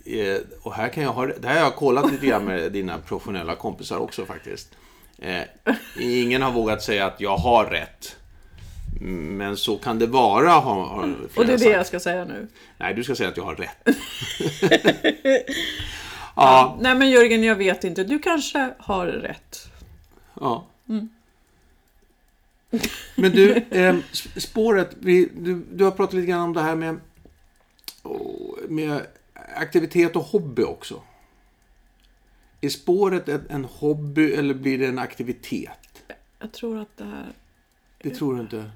[0.09, 2.97] Eh, och här kan jag ha, det här har jag kollat lite grann med dina
[2.97, 4.69] professionella kompisar också faktiskt.
[5.17, 5.41] Eh,
[5.99, 8.15] ingen har vågat säga att jag har rätt.
[9.01, 11.73] Men så kan det vara, har, har Och flera det är det sagt.
[11.75, 12.47] jag ska säga nu.
[12.77, 13.87] Nej, du ska säga att jag har rätt.
[16.35, 18.03] ja, Nej men Jörgen, jag vet inte.
[18.03, 19.67] Du kanske har rätt.
[20.41, 20.65] Ja.
[20.89, 21.09] Mm.
[23.15, 24.89] Men du, eh, sp- spåret.
[24.99, 26.99] Vi, du, du har pratat lite grann om det här med,
[28.03, 29.01] oh, med
[29.59, 31.01] aktivitet och hobby också.
[32.61, 36.03] Är spåret en, en hobby eller blir det en aktivitet?
[36.39, 37.25] Jag tror att det här
[37.97, 38.71] Det tror du inte?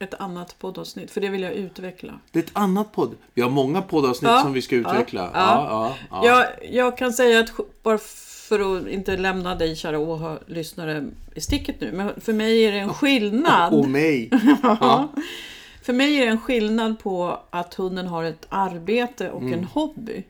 [0.00, 2.20] ett annat poddavsnitt, för det vill jag utveckla.
[2.30, 3.16] Det är ett annat podd.
[3.34, 5.30] Vi har många poddavsnitt Ja, som vi ska utveckla.
[5.34, 5.40] ja.
[5.70, 6.26] Ja, ja, ja.
[6.26, 7.50] Jag, jag kan säga att,
[7.82, 7.98] bara
[8.48, 12.72] för att inte lämna dig kära åhör, lyssnare i sticket nu, men för mig är
[12.72, 13.74] det en skillnad.
[13.74, 14.30] Och mig.
[15.88, 15.92] Ja.
[15.92, 19.52] För mig är det en skillnad på att hunden har ett arbete och Mm.
[19.54, 20.22] en hobby.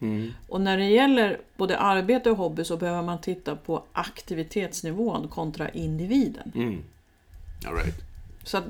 [0.49, 5.69] Och när det gäller både arbete och hobby så behöver man titta på aktivitetsnivån kontra
[5.69, 6.53] individen.
[6.55, 6.83] Mm.
[7.67, 7.95] All right.
[8.45, 8.65] Så att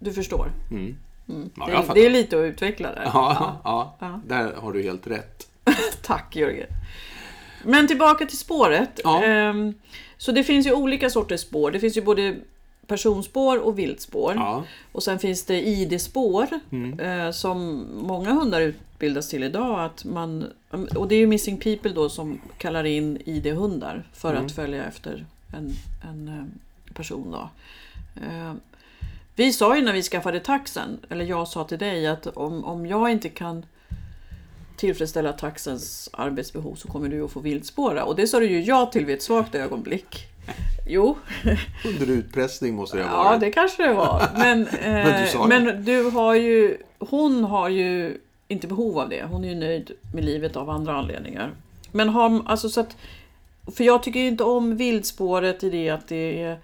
[0.00, 0.52] du förstår.
[0.70, 0.96] Mm.
[1.28, 1.50] Mm.
[1.56, 3.02] Ja, det, är, det är lite att utveckla där.
[3.04, 3.96] Ja, ja.
[4.00, 4.20] Ja.
[4.26, 5.48] där har du helt rätt.
[6.02, 6.66] Tack Jörgen.
[7.64, 9.00] Men tillbaka till spåret.
[9.04, 9.22] Ja.
[9.24, 9.74] Ehm,
[10.16, 11.70] Så det finns ju olika sorters spår.
[11.70, 12.36] Det finns ju både
[12.88, 14.34] personspår och viltspår.
[14.36, 14.64] Ja.
[14.92, 17.00] Och sen finns det ID-spår Mm.
[17.00, 19.84] eh, som många hundar utbildas till idag.
[19.84, 20.44] Att man,
[20.96, 24.46] och det är ju Missing People då som kallar in ID-hundar för Mm.
[24.46, 25.70] att följa efter en,
[26.10, 27.30] en eh, person.
[27.30, 27.50] Då.
[28.22, 28.52] Eh,
[29.34, 32.86] Vi sa ju när vi skaffade taxen, eller jag sa till dig att om, om
[32.86, 33.64] jag inte kan
[34.76, 38.04] tillfredsställa taxens arbetsbehov så kommer du att få viltspåra.
[38.04, 40.26] Och det sa du ju ja till vid ett svagt ögonblick.
[40.90, 41.16] Jo,
[41.84, 43.40] Under utpressning måste det ha Ja, varit.
[43.40, 44.28] det kanske det var.
[44.36, 49.24] Men, Men du eh, men du har ju, hon har ju inte behov av det.
[49.24, 51.50] Hon är ju nöjd med livet av andra anledningar.
[51.92, 52.96] Men har, alltså så att,
[53.76, 56.58] för jag tycker ju inte om viltspåret i det att det är,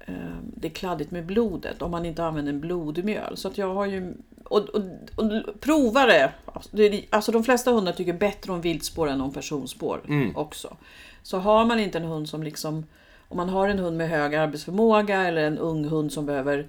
[0.00, 0.14] eh,
[0.56, 3.36] det är kladdigt med blodet om man inte använder en blodmjöl.
[3.36, 4.82] Så att jag har ju, och, och,
[5.16, 6.32] och prova det.
[6.46, 6.70] Alltså,
[7.10, 10.36] Alltså de flesta hundar tycker bättre om viltspår än om personspår Mm.
[10.36, 10.76] också.
[11.22, 12.86] Så har man inte en hund som liksom
[13.28, 16.66] om man har en hund med hög arbetsförmåga eller en ung hund som behöver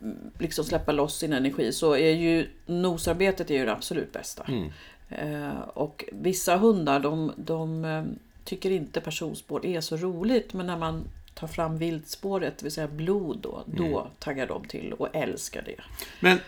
[0.00, 4.44] mm, liksom släppa loss sin energi så är ju nosarbetet är ju det absolut bästa.
[4.48, 4.70] Mm.
[5.08, 8.04] Eh, och vissa hundar de, de eh,
[8.44, 12.88] tycker inte personspår är så roligt men när man tar fram viltspåret, det vill säga
[12.88, 15.80] blod då, då taggar de till och älskar det.
[16.20, 16.38] Men,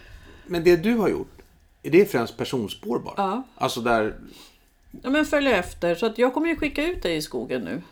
[0.46, 1.42] men det du har gjort,
[1.82, 3.14] är det främst personspår bara?
[3.16, 3.42] Ja.
[3.54, 4.14] Alltså där...
[5.02, 5.94] Ja, men följ efter.
[5.94, 7.82] Så att jag kommer ju skicka ut dig i skogen nu.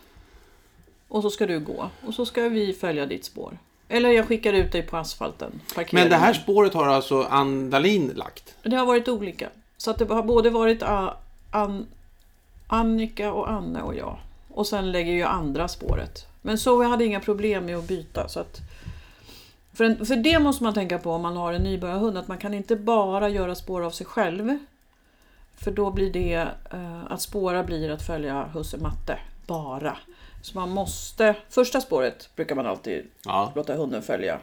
[1.08, 1.90] Och så ska du gå.
[2.06, 3.58] Och så ska vi följa ditt spår.
[3.88, 5.60] Eller jag skickar ut dig på asfalten.
[5.92, 8.54] Men det här spåret har alltså Andalin lagt?
[8.62, 9.48] Det har varit olika.
[9.76, 11.14] Så att det har både varit A-
[11.50, 11.86] An,
[12.66, 14.18] Annika och Anne och jag.
[14.50, 16.26] Och sen lägger ju andra spåret.
[16.42, 18.28] Men så jag hade inga problem med att byta.
[18.28, 18.60] Så att,
[19.72, 22.18] för, en, för det måste man tänka på om man har en nybörjarhund.
[22.18, 24.58] Att man kan inte bara göra spår av sig själv.
[25.56, 29.18] För då blir det eh, att spåra blir att följa husse matte.
[29.46, 29.96] Bara.
[30.42, 33.52] Så man måste, första spåret brukar man alltid Ja.
[33.54, 34.38] låta hunden följa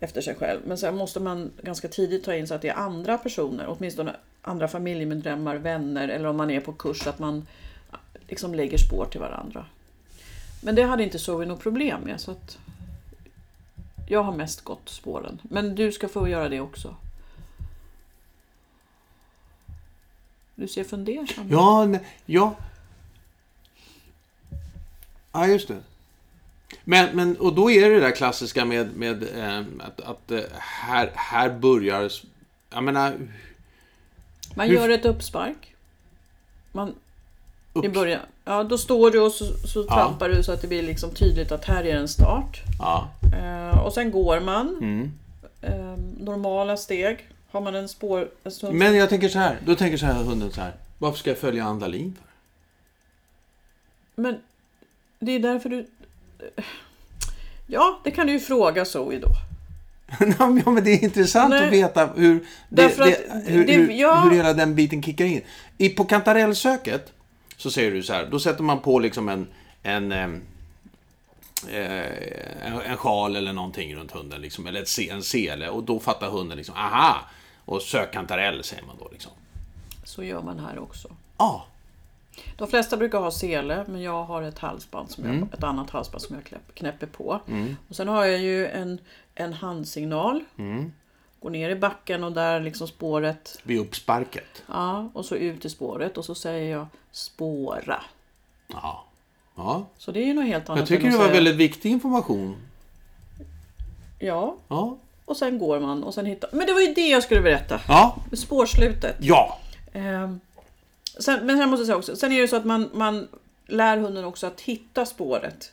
[0.00, 0.60] efter sig själv.
[0.64, 4.16] Men sen måste man ganska tidigt ta in så att det är andra personer, åtminstone
[4.42, 7.46] andra familjemedlemmar, vänner eller om man är på kurs, att man
[8.28, 9.64] liksom lägger spår till varandra.
[10.62, 12.20] Men det hade inte Zoe något problem med.
[12.20, 12.58] Så att
[14.10, 15.40] jag har mest gått spåren.
[15.42, 16.96] Men du ska få göra det också.
[20.54, 21.52] Du ser fundersam ut.
[21.52, 21.88] Ja,
[22.26, 22.54] ja.
[25.32, 25.80] Ja, just det.
[26.84, 30.40] Men, men, och då är det det där klassiska med, med eh, att, att eh,
[30.58, 32.12] här, här börjar...
[32.70, 33.18] Jag menar...
[34.54, 35.74] Man Hur- gör ett uppspark.
[36.72, 36.92] Man, I
[37.72, 37.94] Upps.
[37.94, 38.20] början.
[38.50, 39.94] Ja, då står du och så, så Ja.
[39.94, 42.62] trampar du så att det blir liksom tydligt att här är en start.
[42.78, 43.08] Ja.
[43.42, 44.78] Eh, och sen går man.
[44.80, 45.12] Mm.
[45.62, 47.28] Eh, normala steg.
[47.50, 48.28] Har man en spår...
[48.62, 49.58] En Men jag tänker så här.
[49.66, 50.72] Då tänker så här hunden så här.
[50.98, 52.30] Varför ska jag följa Andalin för?
[54.22, 54.38] men
[55.18, 55.86] det är därför du...
[57.66, 59.28] Ja, det kan du ju fråga Zoe då.
[60.38, 61.66] ja, men det är intressant Nej.
[61.66, 64.20] att veta hur, det, det, hur, det- hur, ja.
[64.20, 65.40] hur hela den biten kickar in.
[65.78, 67.12] I, på kantarellsöket
[67.60, 68.26] så säger du så här.
[68.30, 69.46] Då sätter man på liksom en,
[69.82, 70.24] en, eh,
[72.66, 74.40] en, en sjal eller någonting runt hunden.
[74.40, 75.68] Liksom, eller ett, en sele.
[75.68, 77.16] Och då fattar hunden liksom, aha!
[77.64, 79.08] Och sök kantarell säger man då.
[79.12, 79.32] Liksom.
[80.04, 81.08] Så gör man här också.
[81.36, 81.60] Ah,
[82.56, 85.38] De flesta brukar ha sele, men jag har ett halsband som Mm.
[85.38, 87.40] jag, ett annat halsband som jag knäpp, knäpper på.
[87.88, 88.98] Och sen har jag ju en,
[89.34, 90.44] en handsignal.
[90.58, 90.92] Mm.
[91.40, 94.62] Går ner i backen och där liksom spåret vid uppsparket.
[94.66, 98.02] Ja, och så ut i spåret och så säger jag spåra.
[98.66, 99.04] Ja.
[99.56, 99.86] ja.
[99.98, 102.56] Så det är ju något helt annat Jag tycker det var säga, väldigt viktig information.
[104.18, 104.96] Ja, Ja.
[105.24, 106.50] och sen går man och sen hittar...
[106.52, 107.80] Men det var ju det jag skulle berätta.
[107.88, 108.16] Ja.
[108.32, 109.16] Spårslutet.
[109.20, 109.58] Ja.
[109.92, 110.40] Ehm,
[111.18, 113.28] sen, men jag måste säga också, sen är det så att man, man
[113.66, 115.72] lär hunden också att hitta spåret.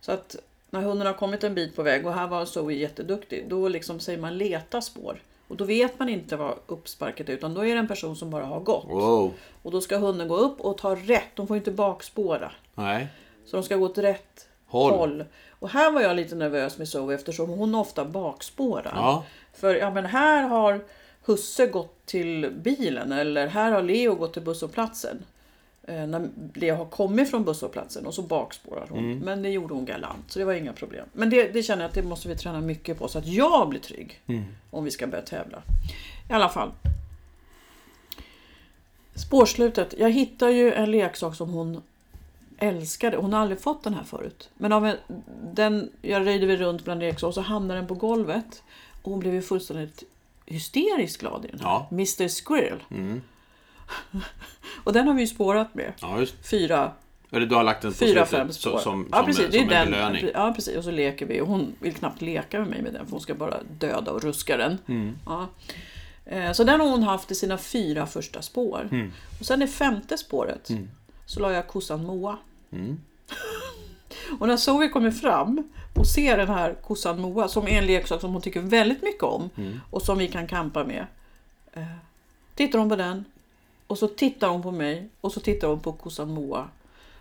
[0.00, 0.36] Så att
[0.72, 4.00] när hunden har kommit en bit på väg och här var Zoe jätteduktig, då liksom
[4.00, 5.22] säger man leta spår.
[5.48, 8.30] Och då vet man inte vad uppsparket är, utan då är det en person som
[8.30, 8.84] bara har gått.
[8.88, 9.32] Wow.
[9.62, 12.52] Och då ska hunden gå upp och ta rätt, de får inte bakspåra.
[12.74, 13.08] Nej.
[13.46, 14.92] Så de ska gå åt rätt Håll.
[14.92, 15.24] håll.
[15.50, 18.92] Och här var jag lite nervös med Zoe eftersom hon ofta bakspårar.
[18.94, 19.24] Ja.
[19.52, 20.80] För ja, men här har
[21.24, 25.24] Husse gått till bilen eller här har Leo gått till busshållplatsen.
[25.88, 28.98] Eh, när Leo har kommit från busshållplatsen och så bakspårar hon.
[28.98, 29.18] Mm.
[29.18, 31.06] Men det gjorde hon galant så det var inga problem.
[31.12, 33.68] Men det, det känner jag att det måste vi träna mycket på så att jag
[33.68, 34.20] blir trygg.
[34.26, 34.44] Mm.
[34.70, 35.62] Om vi ska börja tävla.
[36.30, 36.72] I alla fall.
[39.14, 39.94] Spårslutet.
[39.98, 41.82] Jag hittar ju en leksak som hon
[42.58, 43.16] älskade.
[43.16, 44.50] Hon har aldrig fått den här förut.
[44.54, 44.96] Men av en,
[45.52, 48.62] den, jag röjde väl runt bland leksaker och så hamnade den på golvet.
[49.02, 50.02] Och hon blev ju fullständigt
[50.46, 51.68] hysteriskt glad i den här.
[51.68, 51.88] Ja.
[51.90, 52.82] Mr Squirrel.
[52.90, 53.22] Mm.
[54.84, 55.92] Och den har vi ju spårat med.
[56.00, 56.92] Ja, just Fyra,
[57.30, 58.78] Eller du har lagt den på fyra slutet spår.
[58.78, 59.90] som, ja, som, precis, som det är en den.
[59.90, 60.30] belöning.
[60.34, 60.76] Ja, precis.
[60.76, 61.40] Och så leker vi.
[61.40, 64.22] Och hon vill knappt leka med mig med den för hon ska bara döda och
[64.22, 64.78] ruska den.
[64.88, 65.16] Mm.
[65.26, 65.48] Ja.
[66.26, 68.88] Eh, Så den har hon haft i sina fyra första spår.
[68.92, 69.12] Mm.
[69.40, 70.88] Och sen det femte spåret Mm.
[71.26, 72.38] så la jag kossan Moa.
[72.72, 73.00] Mm.
[74.38, 78.20] Och när Zoe kommer fram och ser den här kossan Moa som är en leksak
[78.20, 79.80] som hon tycker väldigt mycket om Mm.
[79.90, 81.06] och som vi kan kampa med.
[81.72, 81.82] Eh,
[82.54, 83.24] tittar hon på den
[83.92, 86.68] och så tittar hon på mig och så tittar hon på kossan Moa.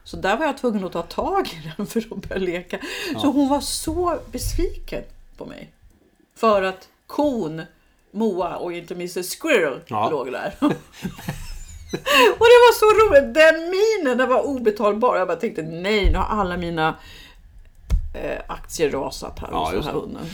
[0.04, 2.80] Så där var jag tvungen att ta tag i den för att börja leka.
[3.22, 5.04] Så hon var så besviken
[5.38, 5.70] på mig.
[6.36, 7.62] För att kon
[8.12, 10.10] Moa och inte Mr Squirrel Ja.
[10.10, 10.56] låg där.
[10.62, 13.34] och det var så roligt.
[13.34, 15.18] Den minen den var obetalbar.
[15.18, 16.96] Jag bara tänkte nej, nu har alla mina
[18.16, 20.26] eh, aktier rasat här Ja, hos den här hunden.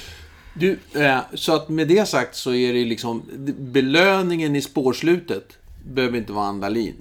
[0.53, 3.23] Du, eh, så att med det sagt så är det liksom
[3.57, 6.95] belöningen i spårslutet behöver inte vara Andalin.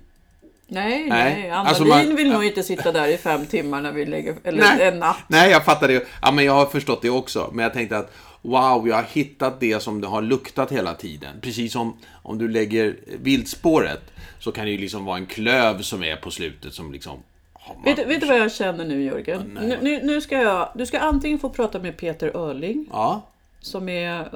[0.68, 1.50] Nej, Nej, nej.
[1.50, 4.58] alltså Andalin man- vill nog inte sitta där i fem timmar när vi lägger, eller
[4.58, 4.88] Nej.
[4.88, 5.16] en natt.
[5.28, 6.06] Nej, jag fattar det.
[6.22, 7.50] Ja, men jag har förstått det också.
[7.52, 11.40] Men jag tänkte att wow, jag har hittat det som det har luktat hela tiden.
[11.40, 14.00] Precis som om du lägger viltspåret
[14.40, 17.18] så kan det ju liksom vara en klöv som är på slutet som liksom...
[17.66, 19.58] man- Vet, vet du vad jag känner nu Jörgen?
[19.62, 19.78] nej.
[19.82, 23.22] Nu, nu, ska jag, du ska antingen få prata med Peter Örling Ja.
[23.60, 24.28] som är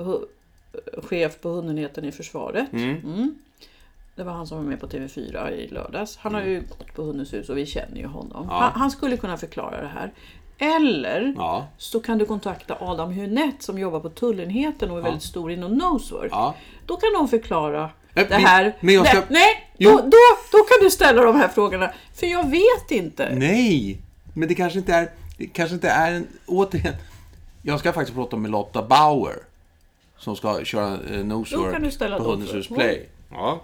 [1.02, 2.72] chef på hundenheten i försvaret.
[2.72, 2.90] Mm.
[2.90, 3.34] Mm.
[4.20, 6.16] Det var han som var med på TV4 i lördags.
[6.16, 8.46] Han har ju gått på Hundens hus och vi känner ju honom.
[8.50, 8.54] Ja.
[8.58, 10.12] Han, han skulle kunna förklara det här.
[10.58, 11.66] Eller Ja.
[11.76, 15.74] så kan du kontakta Adam Hunett som jobbar på tullenheten och är väldigt stor inom
[15.74, 16.32] Nosework.
[16.32, 16.54] Ja.
[16.86, 18.76] Då kan de förklara Eh, det men- här.
[18.80, 19.90] men jag ska- Nej, nej Jo.
[19.90, 20.16] då, då,
[20.52, 21.90] då kan du ställa de här frågorna.
[22.14, 23.34] För jag vet inte.
[23.34, 24.00] Nej,
[24.34, 25.10] men det kanske inte är...
[25.38, 26.26] Det kanske inte är en...
[26.46, 26.94] Återigen.
[27.62, 29.36] Jag ska faktiskt prata med Lotta Bauer.
[30.18, 32.68] Som ska köra eh, Nosework på de Hundens hus.
[32.68, 33.08] Play.
[33.30, 33.60] Ja.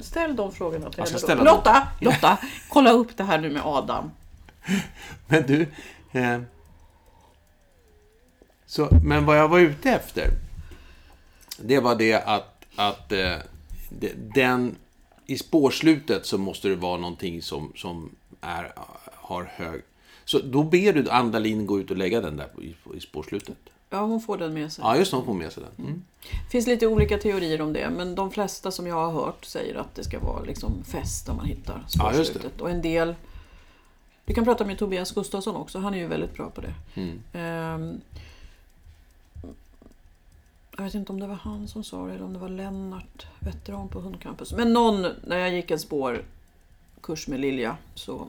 [0.00, 1.18] Ställ de frågorna till henne.
[1.18, 1.42] ställa.
[1.42, 4.10] Lotta, Lotta, kolla upp det här nu med Adam.
[5.26, 5.66] Men du...
[6.12, 6.40] Eh,
[8.66, 10.30] så, men vad jag var ute efter.
[11.58, 13.36] Det var det att, att eh,
[14.34, 14.76] den...
[15.26, 18.72] I spårslutet så måste det vara någonting som, som är,
[19.14, 19.82] har hög...
[20.24, 23.56] Så då ber du Andalin gå ut och lägga den där i, i spårslutet.
[23.90, 24.84] Ja, hon får den med sig.
[24.84, 25.16] Ja, just det.
[25.16, 25.86] Hon får med sig den.
[25.86, 26.02] Mm.
[26.22, 29.74] Det finns lite olika teorier om det, men de flesta som jag har hört säger
[29.74, 32.60] att det ska vara liksom fäst om man hittar Ja, spårslutet.
[32.60, 33.14] och en del...
[34.24, 36.74] Vi kan prata med Tobias Gustafsson också, han är ju väldigt bra på det.
[36.94, 37.20] Mm.
[37.32, 38.00] Ehm,
[40.76, 43.26] jag vet inte om det var han som sa det eller om det var Lennart,
[43.40, 44.52] veteran på Hundcampus.
[44.52, 48.28] Men någon, när jag gick en spårkurs med Lilja, så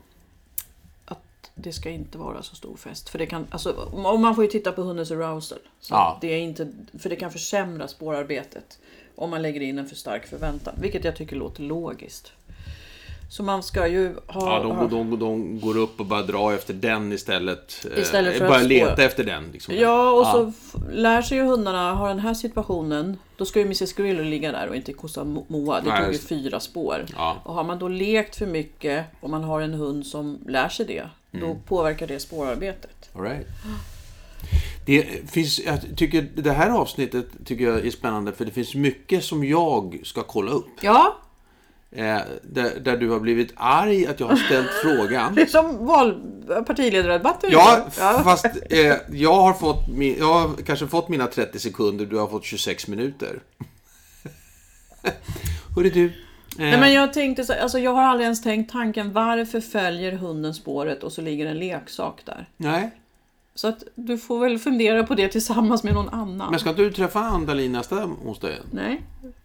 [1.64, 3.10] det ska inte vara så stor fest.
[3.10, 5.60] För det kan, alltså, och man får ju titta på hundens arousal.
[5.80, 6.18] Så Ja.
[6.22, 6.68] det är inte,
[7.00, 8.80] för det kan försämra spårarbetet
[9.16, 10.74] om man lägger in en för stark förväntan.
[10.82, 12.32] Vilket jag tycker låter logiskt.
[13.32, 14.58] Så man ska ju ha...
[14.58, 17.86] Ja, de, de, de går upp och bara drar efter den istället.
[17.96, 19.44] Eh, Istället för bara att leta efter den.
[19.54, 19.76] Liksom.
[19.76, 23.66] Ja, och så f- lär sig ju hundarna, har den här situationen, då ska ju
[23.66, 25.82] Mrs Grillo ligga där och inte kossan Mo- Moa.
[25.82, 27.06] Det Nej, tog ju fyra spår.
[27.16, 27.38] Ja.
[27.44, 30.86] Och har man då lekt för mycket och man har en hund som lär sig
[30.86, 31.58] det, då Mm.
[31.68, 33.10] påverkar det spårarbetet.
[33.14, 33.48] All right.
[34.86, 39.24] Det finns, jag tycker det här avsnittet tycker jag är spännande för det finns mycket
[39.24, 40.68] som jag ska kolla upp.
[40.82, 41.18] Ja,
[41.92, 45.36] Eh, där, där du har blivit arg att jag har ställt frågan.
[45.36, 46.22] det är som val,
[46.68, 47.50] partiledardebatten.
[47.54, 48.22] Ja, ja.
[48.24, 52.28] fast eh, jag har fått min, jag har kanske fått mina 30 sekunder, du har
[52.28, 53.40] fått 26 minuter.
[55.76, 56.14] Hörru du.
[56.60, 60.12] Eh, Nej, men jag tänkte så, alltså jag har aldrig ens tänkt tanken varför följer
[60.12, 62.46] hunden spåret och så ligger en leksak där.
[62.58, 62.92] nej,
[63.56, 66.52] Så att du får väl fundera på det tillsammans med någon annan.
[66.52, 68.50] men ska inte du träffa Andalin nästa onsdag?
[68.72, 69.02] Nej,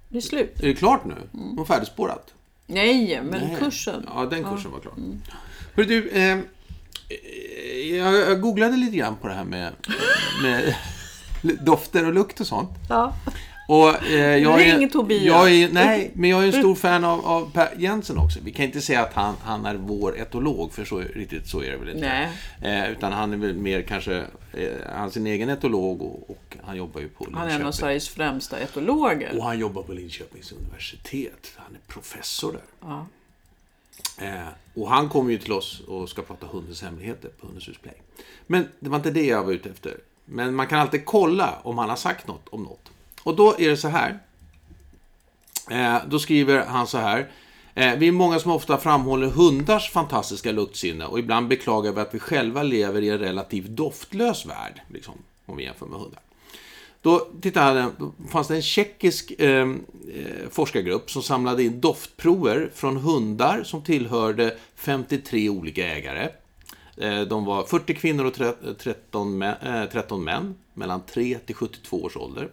[0.09, 0.61] det är slut.
[0.63, 1.15] Är det klart nu?
[1.33, 2.35] Hon är färdigspårat?
[2.67, 3.57] Nej, men Nej.
[3.59, 4.09] kursen.
[4.15, 4.95] Ja, den kursen var klar.
[5.75, 6.39] Hörru du, eh, eh,
[7.97, 9.73] jag, jag googlade lite grann på det här med,
[10.43, 10.75] med
[11.65, 12.71] dofter och lukt och sånt.
[12.89, 13.15] Ja.
[13.67, 15.25] Och, eh, jag Ring är, Tobias.
[15.25, 18.39] Jag är, nej, men jag är en stor fan av, av Per Jensen också.
[18.43, 21.71] Vi kan inte säga att han, han är vår etolog, för så, riktigt så är
[21.71, 22.29] det väl inte.
[22.61, 22.85] Nej.
[22.85, 24.17] Eh, utan han är väl mer kanske,
[24.53, 27.45] eh, han är sin egen etolog och, och han jobbar ju på Han är en
[27.45, 27.73] av Linköping.
[27.73, 29.39] Sveriges främsta etologer.
[29.39, 31.53] Och han jobbar på Linköpings universitet.
[31.57, 32.63] Han är professor där.
[32.81, 33.07] Ja.
[34.19, 37.77] Eh, och han kommer ju till oss och ska prata hundens hemligheter på Hundens hus
[37.83, 37.95] Play.
[38.47, 39.97] Men det var inte det jag var ute efter.
[40.25, 42.91] Men man kan alltid kolla om han har sagt något om något.
[43.25, 44.19] Och då är det så här.
[45.71, 47.31] Eh, då skriver han så här.
[47.75, 52.15] Eh, vi är många som ofta framhåller hundars fantastiska luktsinne och ibland beklagar vi att
[52.15, 54.81] vi själva lever i en relativt doftlös värld.
[54.89, 55.15] Liksom,
[55.47, 56.21] om vi jämför med hundar.
[57.03, 59.85] Då, tittade då fanns det en tjeckisk ehm,
[60.15, 66.29] eh, forskargrupp som samlade in doftprover från hundar som tillhörde 53 olika ägare.
[66.97, 68.35] Eh, de var 40 kvinnor och
[68.79, 72.49] 13 män, eh, 13 män mellan 3 till 72 års ålder.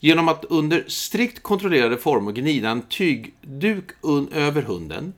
[0.00, 5.12] Genom att under strikt kontrollerade former gnida en tygduk un- över hunden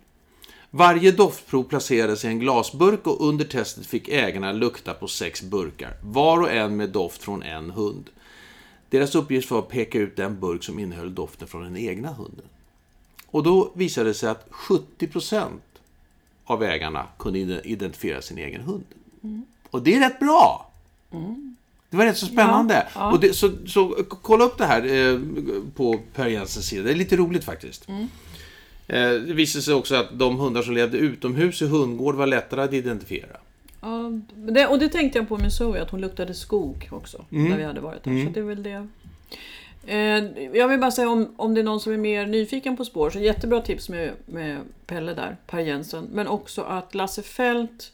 [0.71, 5.97] varje doftprov placerades i en glasburk och under testet fick ägarna lukta på sex burkar,
[6.03, 8.11] var och en med doft från en hund.
[8.91, 12.45] Deras uppgift var att peka ut den burk som innehöll doften från den egna hunden.
[13.27, 15.47] Och då visade det sig att 70%
[16.45, 18.85] av ägarna kunde ide- identifiera sin egen hund.
[19.71, 20.71] Och det är rätt bra!
[21.93, 22.75] Det var rätt så spännande.
[22.75, 23.13] Ja, ja.
[23.13, 25.21] Och det, så, så kolla upp det här eh,
[25.75, 26.83] på Per Jensens sida.
[26.83, 27.89] Det är lite roligt faktiskt.
[27.89, 28.09] Mm.
[28.87, 32.63] Eh, det visade sig också att de hundar som levde utomhus i hundgård var lättare
[32.63, 33.37] att identifiera.
[33.81, 37.25] Ja, det, och det tänkte jag på med Zoe, att hon luktade skog också.
[37.29, 38.25] När vi hade varit där.
[38.25, 38.89] Så det är väl det.
[39.87, 42.85] Eh, jag vill bara säga om, om det är någon som är mer nyfiken på
[42.85, 46.09] spår, så jättebra tips med, med Pelle där, Per Jensen.
[46.13, 47.93] Men också att Lasse Fält,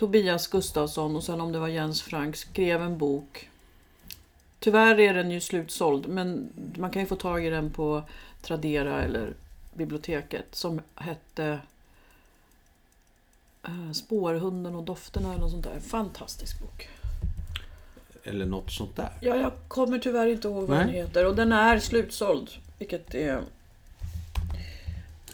[0.00, 3.50] Tobias Gustafsson och sen om det var Jens Frank skrev en bok.
[4.58, 8.02] Tyvärr är den ju slutsåld, men man kan ju få tag i den på
[8.42, 9.34] Tradera eller
[9.74, 11.58] biblioteket som hette
[13.62, 15.80] eh, Spårhunden och dofterna eller något sånt där.
[15.80, 16.88] Fantastisk bok.
[18.24, 19.10] Eller något sånt där.
[19.20, 20.96] Ja, jag kommer tyvärr inte ihåg vad den Nej.
[20.96, 22.50] heter och den är slutsåld.
[22.78, 23.40] Vilket är...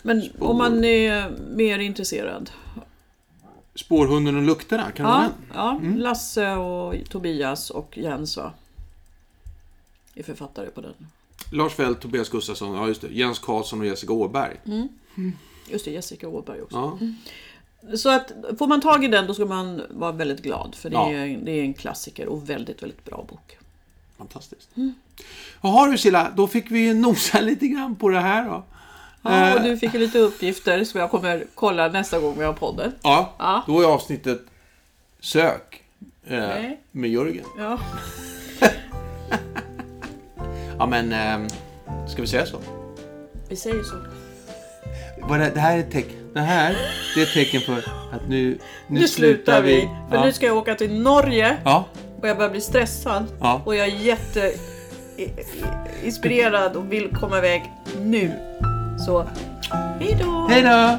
[0.03, 2.51] Men om man är mer intresserad
[3.77, 8.53] Spårhunden och lukterna, kan Ja, ja Lasse och Tobias och Jens va?
[10.15, 10.95] Är författare på den.
[11.53, 13.09] Lars Fält, Tobias Gustafsson, ja just det.
[13.09, 14.57] Jens Karlsson och Jessica Åberg.
[15.71, 16.77] Just det, Jessica Åberg också.
[16.77, 17.97] Ja.
[17.97, 20.75] Så att får man tag i den då ska man vara väldigt glad.
[20.75, 21.11] För det, Ja.
[21.13, 23.59] är, det är en klassiker och väldigt, väldigt bra bok.
[24.19, 24.69] Fantastiskt.
[25.63, 28.65] Jaha du Silla, då fick vi nosa lite grann på det här då.
[29.31, 29.65] Ja, och Eh.
[29.65, 32.93] du fick ju lite uppgifter som jag kommer kolla nästa gång vi har podden.
[33.03, 33.63] Ja, Ja.
[33.67, 34.41] då är avsnittet
[35.21, 35.83] Sök
[36.27, 36.81] eh, Nej.
[36.93, 37.45] med Jörgen.
[37.59, 37.79] Ja,
[40.79, 41.49] Ja men, eh,
[42.09, 42.59] ska vi säga så?
[43.49, 43.97] vi säger så.
[45.35, 46.31] Det, det här är ett tecken.
[46.35, 46.77] Det här
[47.15, 47.79] det är ett tecken för
[48.13, 48.51] att nu,
[48.87, 49.89] nu, Nu slutar vi.
[50.11, 50.25] För Ja.
[50.25, 51.85] nu ska jag åka till Norge ja,
[52.21, 53.25] och jag börjar bli stressad.
[53.41, 53.63] ja.
[53.65, 54.41] Och jag är jätte
[55.17, 55.31] i- i-
[56.05, 58.33] inspirerad och vill komma iväg nu.
[58.99, 59.25] Så,
[60.01, 60.47] hej då!
[60.51, 60.99] Hej då!